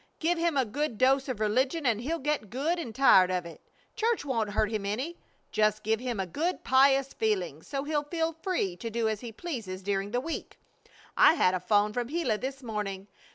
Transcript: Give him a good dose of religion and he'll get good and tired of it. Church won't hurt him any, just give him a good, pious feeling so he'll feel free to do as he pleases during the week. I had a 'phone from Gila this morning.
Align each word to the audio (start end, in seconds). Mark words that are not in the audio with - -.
Give 0.17 0.39
him 0.39 0.57
a 0.57 0.65
good 0.65 0.97
dose 0.97 1.29
of 1.29 1.39
religion 1.39 1.85
and 1.85 2.01
he'll 2.01 2.17
get 2.17 2.49
good 2.49 2.79
and 2.79 2.95
tired 2.95 3.29
of 3.29 3.45
it. 3.45 3.61
Church 3.95 4.25
won't 4.25 4.49
hurt 4.53 4.71
him 4.71 4.83
any, 4.83 5.19
just 5.51 5.83
give 5.83 5.99
him 5.99 6.19
a 6.19 6.25
good, 6.25 6.63
pious 6.63 7.13
feeling 7.13 7.61
so 7.61 7.83
he'll 7.83 8.01
feel 8.05 8.33
free 8.33 8.75
to 8.77 8.89
do 8.89 9.07
as 9.07 9.19
he 9.19 9.31
pleases 9.31 9.83
during 9.83 10.09
the 10.09 10.19
week. 10.19 10.57
I 11.15 11.35
had 11.35 11.53
a 11.53 11.59
'phone 11.59 11.93
from 11.93 12.07
Gila 12.07 12.39
this 12.39 12.63
morning. 12.63 13.09